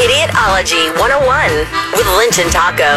Idiotology 0.00 0.98
101 0.98 1.50
with 1.92 2.06
Lynch 2.16 2.38
and 2.38 2.50
Taco. 2.50 2.96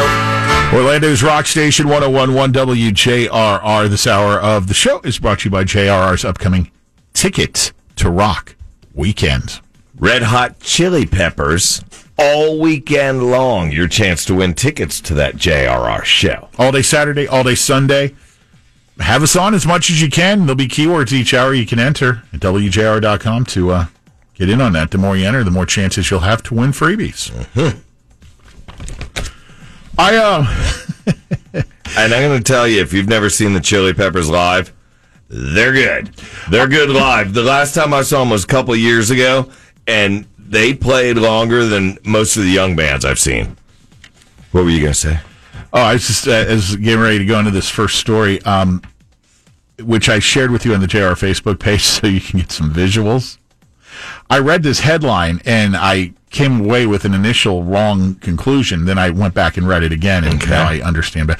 Orlando's 0.73 1.21
Rock 1.21 1.47
Station 1.47 1.89
1011 1.89 2.53
WJRR. 2.53 3.89
This 3.89 4.07
hour 4.07 4.39
of 4.39 4.67
the 4.67 4.73
show 4.73 5.01
is 5.01 5.19
brought 5.19 5.39
to 5.39 5.45
you 5.45 5.51
by 5.51 5.65
JRR's 5.65 6.23
upcoming 6.23 6.71
Ticket 7.13 7.73
to 7.97 8.09
Rock 8.09 8.55
weekend. 8.93 9.59
Red 9.97 10.21
Hot 10.21 10.61
Chili 10.61 11.05
Peppers 11.05 11.83
all 12.17 12.61
weekend 12.61 13.29
long. 13.29 13.73
Your 13.73 13.89
chance 13.89 14.23
to 14.23 14.35
win 14.35 14.53
tickets 14.53 15.01
to 15.01 15.13
that 15.15 15.35
JRR 15.35 16.05
show. 16.05 16.47
All 16.57 16.71
day 16.71 16.83
Saturday, 16.83 17.27
all 17.27 17.43
day 17.43 17.55
Sunday. 17.55 18.15
Have 18.99 19.23
us 19.23 19.35
on 19.35 19.53
as 19.53 19.67
much 19.67 19.89
as 19.89 20.01
you 20.01 20.09
can. 20.09 20.41
There'll 20.45 20.55
be 20.55 20.69
keywords 20.69 21.11
each 21.11 21.33
hour 21.33 21.53
you 21.53 21.65
can 21.65 21.79
enter 21.79 22.23
at 22.31 22.39
WJR.com 22.39 23.43
to 23.47 23.71
uh, 23.71 23.85
get 24.33 24.49
in 24.49 24.61
on 24.61 24.73
that. 24.73 24.91
The 24.91 24.97
more 24.97 25.15
you 25.15 25.27
enter, 25.27 25.43
the 25.43 25.51
more 25.51 25.65
chances 25.65 26.09
you'll 26.09 26.21
have 26.21 26.43
to 26.43 26.53
win 26.53 26.71
freebies. 26.71 27.31
I, 29.97 30.15
uh, 30.15 31.63
And 31.95 32.11
I'm 32.11 32.23
going 32.23 32.41
to 32.41 32.43
tell 32.43 32.67
you, 32.67 32.81
if 32.81 32.91
you've 32.91 33.07
never 33.07 33.29
seen 33.29 33.53
the 33.53 33.59
Chili 33.59 33.93
Peppers 33.93 34.27
live, 34.27 34.73
they're 35.29 35.73
good. 35.73 36.07
They're 36.49 36.67
good 36.67 36.89
live. 36.89 37.33
The 37.33 37.43
last 37.43 37.75
time 37.75 37.93
I 37.93 38.01
saw 38.01 38.19
them 38.19 38.31
was 38.31 38.43
a 38.43 38.47
couple 38.47 38.75
years 38.75 39.11
ago, 39.11 39.49
and 39.85 40.25
they 40.39 40.73
played 40.73 41.17
longer 41.17 41.65
than 41.65 41.99
most 42.03 42.35
of 42.35 42.43
the 42.43 42.49
young 42.49 42.75
bands 42.75 43.05
I've 43.05 43.19
seen. 43.19 43.57
What 44.51 44.63
were 44.63 44.71
you 44.71 44.79
going 44.81 44.93
to 44.93 44.99
say? 44.99 45.19
Oh, 45.71 45.81
I 45.81 45.93
was 45.93 46.07
just 46.07 46.27
uh, 46.27 46.31
as 46.31 46.75
getting 46.77 46.99
ready 46.99 47.19
to 47.19 47.25
go 47.25 47.37
into 47.37 47.51
this 47.51 47.69
first 47.69 47.99
story, 47.99 48.41
um, 48.41 48.81
which 49.79 50.09
I 50.09 50.17
shared 50.17 50.49
with 50.49 50.65
you 50.65 50.73
on 50.73 50.81
the 50.81 50.87
JR 50.87 51.13
Facebook 51.13 51.59
page, 51.59 51.83
so 51.83 52.07
you 52.07 52.21
can 52.21 52.39
get 52.39 52.51
some 52.51 52.73
visuals. 52.73 53.37
I 54.29 54.39
read 54.39 54.63
this 54.63 54.79
headline 54.79 55.41
and 55.45 55.75
I 55.75 56.13
came 56.29 56.61
away 56.61 56.85
with 56.85 57.05
an 57.05 57.13
initial 57.13 57.63
wrong 57.63 58.15
conclusion. 58.15 58.85
Then 58.85 58.97
I 58.97 59.11
went 59.11 59.33
back 59.33 59.55
and 59.55 59.67
read 59.67 59.83
it 59.83 59.91
again, 59.91 60.23
and 60.23 60.49
now 60.49 60.67
I 60.67 60.81
understand. 60.81 61.27
But 61.27 61.39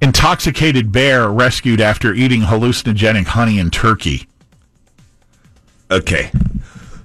intoxicated 0.00 0.92
bear 0.92 1.28
rescued 1.28 1.80
after 1.80 2.14
eating 2.14 2.42
hallucinogenic 2.42 3.26
honey 3.26 3.58
and 3.58 3.72
Turkey. 3.72 4.26
Okay. 5.90 6.30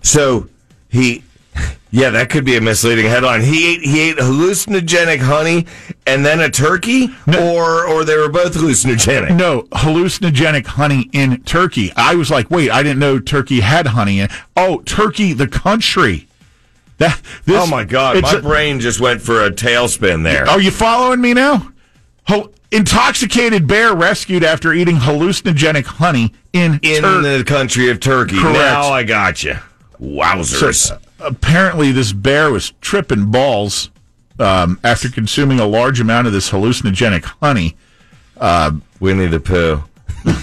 So 0.02 0.48
he, 0.90 1.24
yeah, 1.92 2.12
that 2.12 2.30
could 2.30 2.46
be 2.46 2.56
a 2.56 2.62
misleading 2.62 3.08
headline. 3.08 3.42
He 3.42 3.74
ate 3.74 3.82
he 3.82 4.10
ate 4.10 4.18
hallucinogenic 4.18 5.20
honey 5.20 5.66
and 6.08 6.26
then 6.26 6.40
a 6.40 6.50
turkey, 6.50 7.10
or 7.28 7.86
or 7.88 8.04
they 8.04 8.16
were 8.18 8.30
both 8.30 8.54
hallucinogenic. 8.56 9.36
No, 9.36 9.64
hallucinogenic 9.72 10.66
honey 10.66 11.10
in 11.14 11.42
Turkey. 11.44 11.92
I 11.96 12.16
was 12.16 12.30
like, 12.30 12.50
wait, 12.52 12.70
I 12.72 12.84
didn't 12.84 13.00
know 13.00 13.20
Turkey 13.20 13.62
had 13.62 13.88
honey 13.88 14.20
in. 14.20 14.30
Oh, 14.56 14.82
Turkey, 14.82 15.34
the 15.34 15.48
country. 15.48 16.28
That 16.98 17.20
this, 17.46 17.62
oh 17.62 17.68
my 17.68 17.84
god, 17.84 18.22
my 18.22 18.34
a- 18.34 18.42
brain 18.42 18.80
just 18.80 19.00
went 19.02 19.22
for 19.22 19.44
a 19.44 19.52
tailspin 19.52 20.24
there. 20.24 20.48
Are 20.48 20.62
you 20.62 20.72
following 20.72 21.20
me 21.22 21.34
now? 21.34 21.72
Ho- 22.28 22.52
intoxicated 22.72 23.68
bear 23.68 23.94
rescued 23.94 24.44
after 24.44 24.74
eating 24.74 24.96
hallucinogenic 24.98 25.86
honey 25.86 26.34
in 26.54 26.80
In 26.84 27.02
Tur- 27.02 27.22
the 27.38 27.44
country 27.44 27.90
of 27.90 28.00
Turkey. 28.00 28.38
Correct. 28.38 28.54
Now 28.56 28.84
I 28.90 29.04
got 29.04 29.44
you. 29.44 29.56
Wowzers. 30.00 30.76
So, 30.76 30.96
uh, 30.96 31.00
apparently, 31.20 31.92
this 31.92 32.14
bear 32.14 32.52
was 32.52 32.72
tripping 32.82 33.30
balls 33.32 33.90
um, 34.40 34.80
after 34.84 35.10
consuming 35.10 35.60
a 35.60 35.66
large 35.66 36.00
amount 36.00 36.28
of 36.28 36.34
this 36.34 36.50
hallucinogenic 36.52 37.24
honey. 37.42 37.76
Winnie 39.00 39.28
the 39.28 39.40
Pooh. 39.40 39.84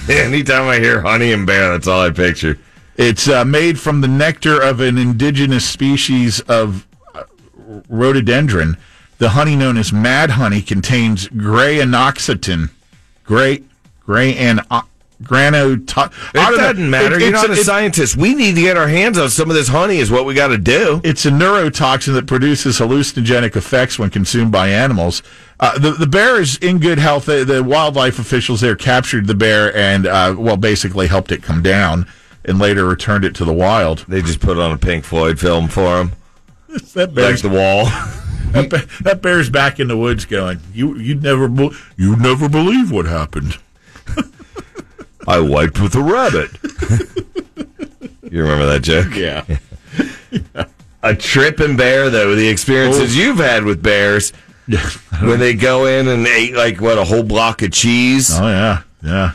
Anytime 0.08 0.68
I 0.68 0.78
hear 0.78 1.00
honey 1.00 1.32
and 1.32 1.46
bear, 1.46 1.72
that's 1.72 1.88
all 1.88 2.02
I 2.02 2.10
picture. 2.10 2.58
It's 2.96 3.28
uh, 3.28 3.44
made 3.44 3.80
from 3.80 4.00
the 4.00 4.08
nectar 4.08 4.60
of 4.60 4.80
an 4.80 4.98
indigenous 4.98 5.68
species 5.68 6.40
of 6.40 6.86
uh, 7.14 7.24
rhododendron. 7.88 8.76
The 9.18 9.30
honey 9.30 9.56
known 9.56 9.76
as 9.76 9.92
mad 9.92 10.30
honey 10.30 10.62
contains 10.62 11.28
gray 11.28 11.78
anoxetin, 11.78 12.70
gray, 13.24 13.62
gray 14.00 14.36
and 14.36 14.60
granoto- 15.22 16.12
It 16.34 16.38
I 16.38 16.50
don't 16.50 16.58
know. 16.58 16.72
doesn't 16.72 16.90
matter. 16.90 17.16
It- 17.16 17.22
You're 17.22 17.30
not 17.32 17.48
a, 17.48 17.52
it's- 17.52 17.66
scientist. 17.66 18.16
We 18.16 18.34
need 18.34 18.54
to 18.56 18.60
get 18.60 18.76
our 18.76 18.88
hands 18.88 19.18
on 19.18 19.30
some 19.30 19.48
of 19.50 19.56
this 19.56 19.68
honey. 19.68 19.98
Is 19.98 20.10
what 20.10 20.24
we 20.24 20.34
got 20.34 20.48
to 20.48 20.58
do. 20.58 21.00
It's 21.04 21.24
a 21.26 21.30
neurotoxin 21.30 22.14
that 22.14 22.26
produces 22.26 22.78
hallucinogenic 22.78 23.56
effects 23.56 23.98
when 23.98 24.10
consumed 24.10 24.52
by 24.52 24.68
animals. 24.68 25.22
Uh, 25.60 25.78
the 25.78 25.92
the 25.92 26.06
bear 26.06 26.40
is 26.40 26.56
in 26.58 26.78
good 26.78 26.98
health. 26.98 27.26
The, 27.26 27.44
the 27.44 27.62
wildlife 27.62 28.18
officials 28.18 28.60
there 28.60 28.74
captured 28.76 29.26
the 29.26 29.34
bear 29.34 29.74
and 29.76 30.06
uh, 30.06 30.34
well, 30.36 30.56
basically 30.56 31.06
helped 31.06 31.30
it 31.32 31.42
come 31.42 31.62
down, 31.62 32.06
and 32.44 32.58
later 32.58 32.84
returned 32.84 33.24
it 33.24 33.34
to 33.36 33.44
the 33.44 33.52
wild. 33.52 34.04
They 34.08 34.22
just 34.22 34.40
put 34.40 34.58
on 34.58 34.72
a 34.72 34.78
Pink 34.78 35.04
Floyd 35.04 35.38
film 35.38 35.68
for 35.68 36.00
him, 36.00 36.12
That 36.94 37.08
like 37.08 37.14
bear's 37.14 37.42
the 37.42 37.48
wall. 37.48 37.84
that, 38.52 39.20
bear's 39.22 39.48
back 39.48 39.80
in 39.80 39.88
the 39.88 39.96
woods, 39.96 40.24
going, 40.26 40.58
"You 40.74 40.96
you'd 40.98 41.22
never 41.22 41.48
you'd 41.96 42.20
never 42.20 42.48
believe 42.48 42.90
what 42.90 43.06
happened." 43.06 43.56
I 45.26 45.40
wiped 45.40 45.80
with 45.80 45.94
a 45.94 46.02
rabbit. 46.02 46.50
you 48.30 48.42
remember 48.42 48.66
that 48.66 48.80
joke? 48.82 49.14
Yeah, 49.14 49.44
A 51.02 51.14
trip 51.14 51.56
tripping 51.56 51.76
bear, 51.76 52.10
though. 52.10 52.34
The 52.34 52.48
experiences 52.48 53.16
oh. 53.16 53.20
you've 53.20 53.38
had 53.38 53.64
with 53.64 53.82
bears 53.82 54.32
when 55.20 55.40
they 55.40 55.54
go 55.54 55.86
in 55.86 56.08
and 56.08 56.26
ate 56.26 56.54
like 56.54 56.80
what 56.80 56.98
a 56.98 57.04
whole 57.04 57.22
block 57.22 57.62
of 57.62 57.72
cheese, 57.72 58.30
oh 58.38 58.48
yeah, 58.48 58.82
yeah. 59.02 59.32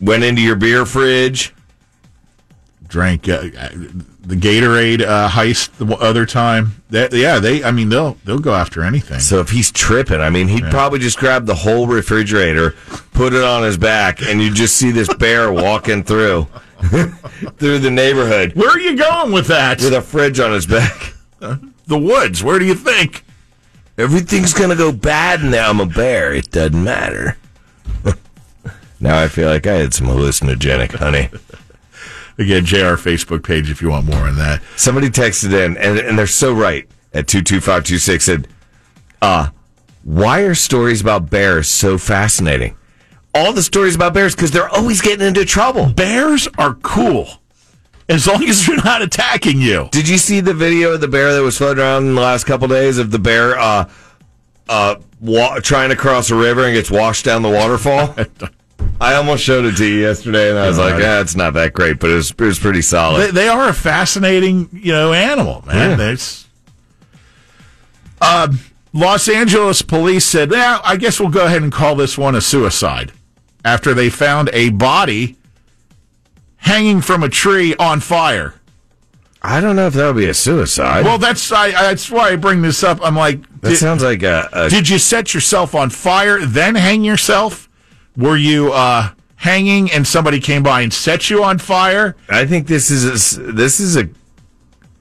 went 0.00 0.24
into 0.24 0.40
your 0.40 0.56
beer 0.56 0.86
fridge. 0.86 1.52
Drank 2.88 3.28
uh, 3.28 3.32
uh, 3.32 3.68
the 4.22 4.34
Gatorade 4.34 5.02
uh, 5.02 5.28
heist 5.28 5.72
the 5.76 5.94
other 5.96 6.24
time. 6.24 6.82
That, 6.88 7.12
yeah, 7.12 7.38
they. 7.38 7.62
I 7.62 7.70
mean, 7.70 7.90
they'll 7.90 8.16
they'll 8.24 8.38
go 8.38 8.54
after 8.54 8.82
anything. 8.82 9.20
So 9.20 9.40
if 9.40 9.50
he's 9.50 9.70
tripping, 9.70 10.20
I 10.20 10.30
mean, 10.30 10.48
he'd 10.48 10.64
probably 10.64 10.98
just 10.98 11.18
grab 11.18 11.44
the 11.44 11.54
whole 11.54 11.86
refrigerator, 11.86 12.74
put 13.12 13.34
it 13.34 13.44
on 13.44 13.62
his 13.62 13.76
back, 13.76 14.22
and 14.22 14.40
you 14.40 14.52
just 14.52 14.76
see 14.76 14.90
this 14.90 15.12
bear 15.14 15.52
walking 15.52 16.02
through 16.02 16.44
through 17.58 17.78
the 17.80 17.90
neighborhood 17.90 18.54
Where 18.54 18.70
are 18.70 18.78
you 18.80 18.96
going 18.96 19.32
with 19.32 19.48
that? 19.48 19.80
with 19.82 19.92
a 19.92 20.00
fridge 20.00 20.40
on 20.40 20.52
his 20.52 20.66
back. 20.66 21.12
the 21.40 21.98
woods. 21.98 22.42
Where 22.42 22.58
do 22.58 22.64
you 22.64 22.74
think? 22.74 23.24
Everything's 23.98 24.54
gonna 24.54 24.76
go 24.76 24.92
bad 24.92 25.42
now. 25.42 25.68
I'm 25.68 25.80
a 25.80 25.86
bear. 25.86 26.32
It 26.32 26.50
doesn't 26.50 26.82
matter. 26.82 27.36
now 29.00 29.18
I 29.18 29.28
feel 29.28 29.48
like 29.50 29.66
I 29.66 29.74
had 29.74 29.92
some 29.92 30.06
hallucinogenic 30.06 30.94
honey. 30.94 31.28
Again, 32.38 32.64
JR 32.64 32.94
Facebook 32.94 33.42
page 33.42 33.70
if 33.70 33.82
you 33.82 33.90
want 33.90 34.06
more 34.06 34.28
on 34.28 34.36
that. 34.36 34.62
Somebody 34.76 35.10
texted 35.10 35.52
in, 35.52 35.76
and, 35.76 35.98
and 35.98 36.18
they're 36.18 36.26
so 36.26 36.52
right 36.52 36.88
at 37.12 37.26
22526 37.26 38.24
said, 38.24 38.48
uh, 39.20 39.48
why 40.04 40.40
are 40.40 40.54
stories 40.54 41.00
about 41.00 41.28
bears 41.30 41.68
so 41.68 41.98
fascinating? 41.98 42.76
All 43.34 43.52
the 43.52 43.62
stories 43.62 43.96
about 43.96 44.14
bears, 44.14 44.34
because 44.34 44.50
they're 44.52 44.68
always 44.68 45.00
getting 45.00 45.26
into 45.26 45.44
trouble. 45.44 45.86
Bears 45.92 46.48
are 46.58 46.74
cool 46.74 47.28
as 48.08 48.26
long 48.26 48.42
as 48.44 48.64
they're 48.66 48.76
not 48.76 49.02
attacking 49.02 49.60
you. 49.60 49.88
Did 49.90 50.08
you 50.08 50.16
see 50.16 50.40
the 50.40 50.54
video 50.54 50.92
of 50.94 51.00
the 51.00 51.08
bear 51.08 51.34
that 51.34 51.42
was 51.42 51.58
floating 51.58 51.82
around 51.82 52.06
in 52.06 52.14
the 52.14 52.20
last 52.20 52.44
couple 52.44 52.68
days 52.68 52.98
of 52.98 53.10
the 53.10 53.18
bear 53.18 53.58
uh, 53.58 53.90
uh, 54.68 54.96
wa- 55.20 55.58
trying 55.60 55.90
to 55.90 55.96
cross 55.96 56.30
a 56.30 56.34
river 56.36 56.64
and 56.64 56.74
gets 56.74 56.90
washed 56.90 57.24
down 57.24 57.42
the 57.42 57.50
waterfall? 57.50 58.14
I 59.00 59.14
almost 59.14 59.44
showed 59.44 59.64
it 59.64 59.76
to 59.76 59.84
you 59.86 60.00
yesterday, 60.00 60.50
and 60.50 60.58
I 60.58 60.66
was 60.68 60.76
like, 60.78 60.98
"Yeah, 61.00 61.20
it's 61.20 61.36
not 61.36 61.54
that 61.54 61.72
great, 61.72 62.00
but 62.00 62.10
it 62.10 62.14
was, 62.14 62.30
it 62.32 62.40
was 62.40 62.58
pretty 62.58 62.82
solid." 62.82 63.28
They, 63.28 63.30
they 63.42 63.48
are 63.48 63.68
a 63.68 63.72
fascinating, 63.72 64.68
you 64.72 64.92
know, 64.92 65.12
animal, 65.12 65.62
man. 65.66 65.90
Yeah. 65.90 65.96
That's. 65.96 66.46
Uh, 68.20 68.48
Los 68.92 69.28
Angeles 69.28 69.82
police 69.82 70.24
said, 70.24 70.50
"Yeah, 70.50 70.80
I 70.84 70.96
guess 70.96 71.20
we'll 71.20 71.28
go 71.28 71.46
ahead 71.46 71.62
and 71.62 71.70
call 71.72 71.94
this 71.94 72.18
one 72.18 72.34
a 72.34 72.40
suicide." 72.40 73.12
After 73.64 73.92
they 73.92 74.08
found 74.08 74.50
a 74.52 74.70
body 74.70 75.36
hanging 76.58 77.00
from 77.00 77.22
a 77.22 77.28
tree 77.28 77.74
on 77.76 78.00
fire. 78.00 78.54
I 79.42 79.60
don't 79.60 79.76
know 79.76 79.86
if 79.86 79.94
that 79.94 80.06
would 80.06 80.16
be 80.16 80.28
a 80.28 80.34
suicide. 80.34 81.04
Well, 81.04 81.18
that's 81.18 81.52
I, 81.52 81.66
I- 81.66 81.70
that's 81.70 82.10
why 82.10 82.30
I 82.30 82.36
bring 82.36 82.62
this 82.62 82.82
up. 82.82 82.98
I'm 83.02 83.14
like, 83.16 83.40
that 83.60 83.76
sounds 83.76 84.02
like 84.02 84.22
a, 84.22 84.48
a 84.52 84.68
did 84.70 84.88
you 84.88 84.98
set 84.98 85.34
yourself 85.34 85.74
on 85.74 85.90
fire 85.90 86.44
then 86.44 86.74
hang 86.74 87.04
yourself? 87.04 87.67
Were 88.18 88.36
you 88.36 88.72
uh, 88.72 89.10
hanging 89.36 89.92
and 89.92 90.04
somebody 90.04 90.40
came 90.40 90.64
by 90.64 90.80
and 90.80 90.92
set 90.92 91.30
you 91.30 91.44
on 91.44 91.58
fire? 91.58 92.16
I 92.28 92.44
think 92.46 92.66
this 92.66 92.90
is 92.90 93.38
a, 93.38 93.40
this 93.52 93.78
is 93.78 93.96
a 93.96 94.10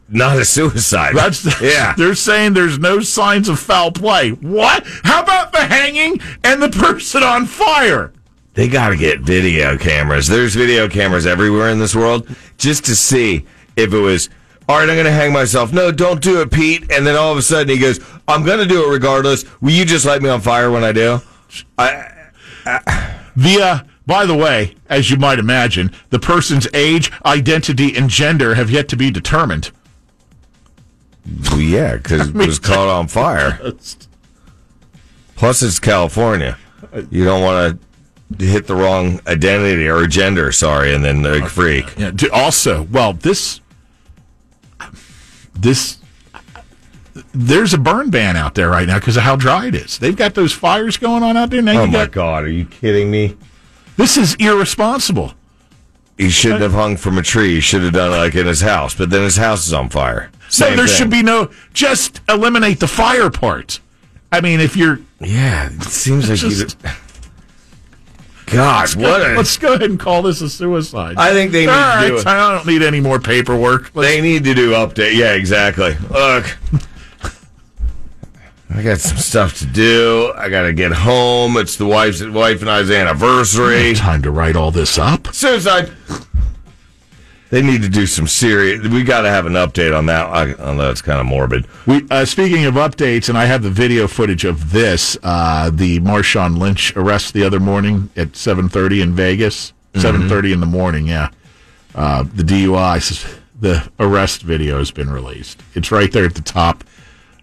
not 0.07 0.37
a 0.37 0.45
suicide. 0.45 1.15
That's 1.15 1.61
yeah. 1.61 1.95
They're 1.97 2.13
saying 2.13 2.53
there's 2.53 2.77
no 2.77 2.99
signs 3.01 3.49
of 3.49 3.59
foul 3.59 3.91
play. 3.91 4.29
What? 4.31 4.85
How 5.03 5.23
about 5.23 5.51
the 5.51 5.65
hanging 5.65 6.21
and 6.43 6.61
the 6.61 6.69
person 6.69 7.23
on 7.23 7.47
fire? 7.47 8.13
They 8.53 8.67
got 8.67 8.89
to 8.89 8.95
get 8.95 9.21
video 9.21 9.77
cameras. 9.77 10.27
There's 10.27 10.55
video 10.55 10.87
cameras 10.87 11.25
everywhere 11.25 11.69
in 11.69 11.79
this 11.79 11.95
world 11.95 12.27
just 12.57 12.85
to 12.85 12.95
see 12.95 13.45
if 13.75 13.93
it 13.93 13.99
was. 13.99 14.29
All 14.69 14.77
right, 14.77 14.89
I'm 14.89 14.95
going 14.95 15.05
to 15.05 15.11
hang 15.11 15.31
myself. 15.31 15.71
No, 15.73 15.91
don't 15.91 16.21
do 16.21 16.41
it, 16.41 16.51
Pete. 16.51 16.91
And 16.91 17.07
then 17.07 17.15
all 17.15 17.31
of 17.31 17.37
a 17.37 17.41
sudden 17.41 17.69
he 17.69 17.79
goes, 17.79 17.99
"I'm 18.27 18.43
going 18.43 18.59
to 18.59 18.65
do 18.65 18.85
it 18.85 18.91
regardless. 18.91 19.43
Will 19.61 19.71
you 19.71 19.85
just 19.85 20.05
light 20.05 20.21
me 20.21 20.29
on 20.29 20.41
fire 20.41 20.69
when 20.69 20.83
I 20.83 20.91
do?" 20.91 21.21
I, 21.77 22.11
The 22.67 23.06
uh, 23.45 23.83
by 24.05 24.25
the 24.25 24.35
way, 24.35 24.75
as 24.89 25.11
you 25.11 25.17
might 25.17 25.39
imagine, 25.39 25.91
the 26.09 26.19
person's 26.19 26.67
age, 26.73 27.11
identity, 27.25 27.95
and 27.95 28.09
gender 28.09 28.55
have 28.55 28.69
yet 28.69 28.87
to 28.89 28.97
be 28.97 29.11
determined. 29.11 29.71
well, 31.51 31.59
yeah, 31.59 31.97
because 31.97 32.29
it 32.35 32.35
was 32.35 32.59
caught 32.59 32.87
on 32.87 33.07
fire. 33.07 33.59
Plus, 35.35 35.61
it's 35.61 35.79
California. 35.79 36.57
You 37.11 37.25
don't 37.25 37.43
want 37.43 37.79
to 38.39 38.45
hit 38.45 38.65
the 38.65 38.75
wrong 38.75 39.19
identity 39.27 39.87
or 39.87 40.07
gender. 40.07 40.51
Sorry, 40.51 40.93
and 40.93 41.03
then 41.05 41.21
like 41.21 41.47
freak. 41.47 41.95
Yeah. 41.97 42.11
Also, 42.33 42.83
well, 42.83 43.13
this 43.13 43.61
this 45.53 45.99
there's 47.33 47.73
a 47.73 47.77
burn 47.77 48.09
ban 48.09 48.35
out 48.35 48.55
there 48.55 48.69
right 48.69 48.87
now 48.87 48.99
because 48.99 49.17
of 49.17 49.23
how 49.23 49.35
dry 49.35 49.67
it 49.67 49.75
is. 49.75 49.97
They've 49.99 50.15
got 50.15 50.33
those 50.35 50.53
fires 50.53 50.97
going 50.97 51.23
on 51.23 51.37
out 51.37 51.49
there. 51.49 51.61
Now 51.61 51.81
Oh 51.81 51.85
you 51.85 51.91
my 51.91 52.05
got 52.05 52.11
God, 52.11 52.43
are 52.43 52.49
you 52.49 52.65
kidding 52.65 53.09
me? 53.11 53.35
this 53.97 54.17
is 54.17 54.35
irresponsible. 54.35 55.33
He 56.17 56.29
shouldn't 56.29 56.61
have 56.61 56.73
hung 56.73 56.97
from 56.97 57.17
a 57.17 57.21
tree. 57.21 57.55
He 57.55 57.61
should 57.61 57.83
have 57.83 57.93
done 57.93 58.11
it 58.11 58.17
like 58.17 58.33
in 58.35 58.47
his 58.47 58.61
house. 58.61 58.95
But 58.95 59.09
then 59.11 59.21
his 59.21 59.37
house 59.37 59.67
is 59.67 59.73
on 59.73 59.89
fire. 59.89 60.31
So 60.49 60.65
Same 60.65 60.77
there 60.77 60.87
thing. 60.87 60.95
should 60.95 61.09
be 61.11 61.21
no 61.23 61.51
just 61.73 62.21
eliminate 62.27 62.79
the 62.79 62.87
fire 62.87 63.29
part. 63.29 63.79
I 64.31 64.41
mean, 64.41 64.59
if 64.59 64.75
you're 64.75 64.99
Yeah, 65.19 65.69
it 65.71 65.83
seems 65.83 66.29
like 66.29 66.39
Just- 66.39 66.77
you. 66.83 66.89
God, 68.47 68.95
what 68.95 69.21
a. 69.21 69.35
let's 69.35 69.57
go 69.57 69.73
ahead 69.73 69.89
and 69.89 69.99
call 69.99 70.21
this 70.21 70.39
a 70.41 70.49
suicide. 70.49 71.15
I 71.17 71.33
think 71.33 71.51
they 71.51 71.65
need 71.65 71.69
All 71.71 72.01
to 72.01 72.07
do 72.07 72.13
right, 72.15 72.21
it. 72.21 72.27
I 72.27 72.53
don't 72.55 72.65
need 72.65 72.81
any 72.81 73.01
more 73.01 73.19
paperwork. 73.19 73.91
Let's- 73.93 74.07
They 74.09 74.21
need 74.21 74.45
to 74.45 74.53
do 74.53 74.71
update. 74.71 75.15
Yeah, 75.17 75.33
exactly. 75.33 75.97
Look, 76.09 76.57
I 78.69 78.83
got 78.83 78.99
some 78.99 79.17
stuff 79.17 79.57
to 79.59 79.65
do. 79.65 80.33
I 80.35 80.49
got 80.49 80.63
to 80.63 80.73
get 80.73 80.91
home. 80.91 81.57
It's 81.57 81.77
the 81.77 81.85
wife's 81.85 82.23
wife 82.23 82.61
and 82.61 82.69
I's 82.69 82.91
anniversary. 82.91 83.93
time 83.95 84.21
to 84.23 84.31
write 84.31 84.55
all 84.55 84.71
this 84.71 84.97
up. 84.97 85.33
Suicide. 85.33 85.91
They 87.49 87.61
need 87.61 87.81
to 87.83 87.89
do 87.89 88.05
some 88.05 88.27
serious. 88.27 88.85
We 88.85 89.03
got 89.03 89.21
to 89.21 89.29
have 89.29 89.45
an 89.45 89.53
update 89.53 89.97
on 89.97 90.07
that. 90.07 90.25
I, 90.27 90.53
I 90.61 90.75
know 90.75 90.91
it's 90.91 91.01
kind 91.01 91.19
of 91.21 91.25
morbid. 91.25 91.65
We, 91.85 92.05
uh, 92.11 92.25
speaking 92.25 92.65
of 92.65 92.73
updates, 92.73 93.29
and 93.29 93.37
I 93.37 93.45
have 93.45 93.63
the 93.63 93.69
video 93.69 94.05
footage 94.07 94.43
of 94.43 94.71
this, 94.71 95.17
uh, 95.23 95.69
the 95.73 96.01
Marshawn 96.01 96.57
Lynch 96.57 96.95
arrest 96.97 97.33
the 97.33 97.43
other 97.43 97.61
morning 97.61 98.09
at 98.17 98.33
7.30 98.33 99.01
in 99.01 99.13
Vegas. 99.13 99.71
7.30 99.93 100.53
in 100.53 100.59
the 100.59 100.65
morning, 100.65 101.07
yeah. 101.07 101.29
Uh, 101.95 102.23
the 102.23 102.43
DUI, 102.43 103.39
the 103.59 103.89
arrest 103.97 104.41
video 104.43 104.77
has 104.77 104.91
been 104.91 105.09
released. 105.09 105.63
It's 105.73 105.89
right 105.89 106.11
there 106.11 106.25
at 106.25 106.35
the 106.35 106.41
top 106.41 106.83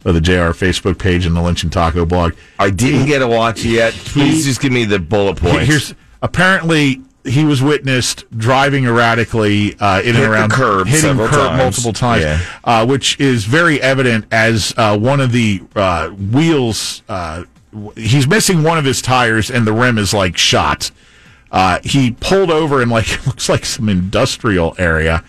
of 0.05 0.15
the 0.15 0.21
JR 0.21 0.53
Facebook 0.53 0.99
page 0.99 1.27
and 1.27 1.35
the 1.35 1.41
Lynch 1.43 1.63
and 1.63 1.73
Taco 1.73 2.05
blog. 2.05 2.35
I 2.59 2.71
didn't 2.71 3.07
get 3.07 3.21
to 3.21 3.27
watch 3.29 3.65
it 3.65 3.71
yet. 3.71 3.93
Please 3.95 4.45
just 4.45 4.61
give 4.61 4.73
me 4.73 4.85
the 4.85 4.99
bullet 4.99 5.37
points. 5.39 5.67
Here's 5.67 5.95
apparently 6.23 7.01
he 7.25 7.45
was 7.47 7.63
witnessed 7.63 8.25
driving 8.37 8.85
erratically 8.85 9.75
uh, 9.81 10.01
in 10.01 10.15
Hit 10.15 10.25
and 10.25 10.33
around 10.33 10.51
the 10.51 10.57
curb 10.57 10.87
hitting 10.87 11.17
curb 11.17 11.31
times. 11.31 11.59
multiple 11.59 11.93
times, 11.95 12.23
Yeah. 12.23 12.41
uh, 12.65 12.87
which 12.87 13.19
is 13.19 13.45
very 13.47 13.81
evident 13.81 14.27
as 14.31 14.75
uh, 14.77 14.99
one 14.99 15.21
of 15.21 15.33
the 15.33 15.63
uh, 15.75 16.11
wheels. 16.11 17.03
Uh, 17.09 17.45
he's 17.97 18.29
missing 18.29 18.63
one 18.63 18.77
of 18.77 18.85
his 18.85 19.01
tires, 19.01 19.51
and 19.51 19.67
the 19.67 19.73
rim 19.73 19.97
is 19.97 20.13
like 20.13 20.37
shot. 20.37 20.91
Uh, 21.51 21.79
he 21.83 22.11
pulled 22.11 22.51
over 22.51 22.83
in 22.83 22.91
like 22.91 23.27
looks 23.27 23.49
like 23.49 23.65
some 23.65 23.89
industrial 23.89 24.75
area 24.77 25.25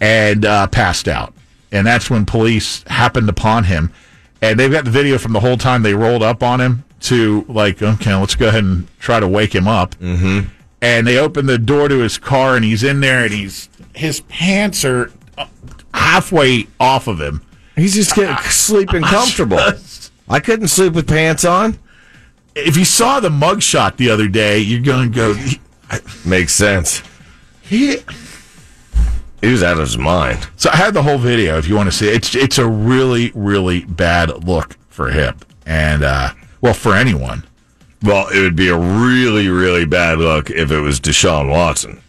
and 0.00 0.44
uh, 0.44 0.66
passed 0.68 1.08
out. 1.08 1.34
And 1.74 1.86
that's 1.86 2.08
when 2.08 2.24
police 2.24 2.84
happened 2.84 3.28
upon 3.28 3.64
him. 3.64 3.92
And 4.40 4.58
they've 4.58 4.70
got 4.70 4.84
the 4.84 4.90
video 4.90 5.18
from 5.18 5.32
the 5.32 5.40
whole 5.40 5.56
time 5.56 5.82
they 5.82 5.94
rolled 5.94 6.22
up 6.22 6.42
on 6.42 6.60
him 6.60 6.84
to 7.00 7.44
like, 7.48 7.82
okay, 7.82 8.14
let's 8.14 8.36
go 8.36 8.48
ahead 8.48 8.62
and 8.62 8.86
try 9.00 9.18
to 9.18 9.26
wake 9.26 9.54
him 9.54 9.66
up. 9.66 9.94
Mm-hmm. 9.96 10.48
And 10.80 11.06
they 11.06 11.18
open 11.18 11.46
the 11.46 11.58
door 11.58 11.88
to 11.88 11.98
his 11.98 12.16
car, 12.16 12.56
and 12.56 12.64
he's 12.64 12.82
in 12.84 13.00
there, 13.00 13.24
and 13.24 13.32
he's 13.32 13.68
his 13.94 14.20
pants 14.20 14.84
are 14.84 15.10
uh, 15.36 15.46
halfway 15.94 16.66
off 16.78 17.08
of 17.08 17.20
him. 17.20 17.42
He's 17.74 17.94
just 17.94 18.14
getting 18.14 18.36
sleeping 18.44 19.02
comfortable. 19.02 19.58
I 20.28 20.40
couldn't 20.40 20.68
sleep 20.68 20.92
with 20.92 21.08
pants 21.08 21.44
on. 21.44 21.78
If 22.54 22.76
you 22.76 22.84
saw 22.84 23.18
the 23.18 23.30
mugshot 23.30 23.96
the 23.96 24.10
other 24.10 24.28
day, 24.28 24.58
you're 24.58 24.82
going 24.82 25.10
to 25.10 25.16
go. 25.16 25.98
Makes 26.24 26.54
sense. 26.54 27.02
he, 27.62 27.96
He 29.44 29.52
was 29.52 29.62
out 29.62 29.74
of 29.74 29.80
his 29.80 29.98
mind. 29.98 30.48
So 30.56 30.70
I 30.70 30.76
had 30.76 30.94
the 30.94 31.02
whole 31.02 31.18
video 31.18 31.58
if 31.58 31.68
you 31.68 31.76
want 31.76 31.90
to 31.90 31.96
see 31.96 32.08
it. 32.08 32.14
It's 32.14 32.34
it's 32.34 32.58
a 32.58 32.66
really 32.66 33.30
really 33.34 33.84
bad 33.84 34.44
look 34.44 34.76
for 34.88 35.10
him 35.10 35.36
and 35.66 36.02
uh 36.02 36.30
well 36.60 36.74
for 36.74 36.94
anyone. 36.94 37.44
Well, 38.02 38.28
it 38.28 38.40
would 38.40 38.56
be 38.56 38.68
a 38.68 38.76
really, 38.76 39.48
really 39.48 39.86
bad 39.86 40.18
look 40.18 40.50
if 40.50 40.70
it 40.70 40.80
was 40.80 41.00
Deshaun 41.00 41.48
Watson. 41.50 42.02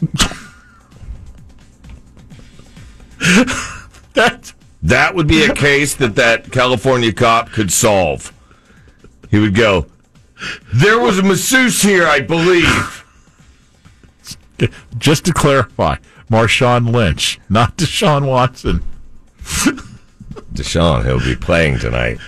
That 4.14 4.52
That 4.82 5.14
would 5.14 5.26
be 5.26 5.44
a 5.44 5.54
case 5.54 5.94
that 5.96 6.16
that 6.16 6.50
California 6.50 7.12
cop 7.12 7.50
could 7.50 7.72
solve. 7.72 8.32
He 9.30 9.38
would 9.38 9.54
go, 9.54 9.86
"There 10.72 10.98
was 10.98 11.18
a 11.18 11.22
masseuse 11.22 11.82
here, 11.82 12.06
I 12.06 12.20
believe." 12.20 12.97
just 14.98 15.24
to 15.26 15.32
clarify, 15.32 15.96
Marshawn 16.30 16.92
Lynch, 16.92 17.40
not 17.48 17.76
Deshaun 17.76 18.26
Watson. 18.26 18.82
Deshaun, 20.52 21.04
he'll 21.04 21.20
be 21.20 21.36
playing 21.36 21.78
tonight. 21.78 22.18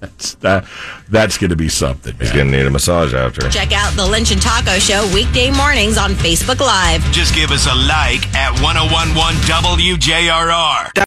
That's 0.00 0.34
that 0.36 0.68
that's 1.08 1.38
going 1.38 1.50
to 1.50 1.56
be 1.56 1.68
something, 1.68 2.14
He's 2.18 2.30
going 2.30 2.50
to 2.50 2.56
need 2.56 2.66
a 2.66 2.70
massage 2.70 3.14
after. 3.14 3.48
Check 3.48 3.72
out 3.72 3.94
the 3.96 4.06
Lynch 4.06 4.30
and 4.30 4.40
Taco 4.40 4.78
Show 4.78 5.08
weekday 5.14 5.50
mornings 5.50 5.96
on 5.96 6.10
Facebook 6.12 6.60
Live. 6.60 7.02
Just 7.12 7.34
give 7.34 7.50
us 7.50 7.66
a 7.66 7.74
like 7.74 8.26
at 8.34 8.52
1011 8.60 9.40
WJRR. 9.42 11.06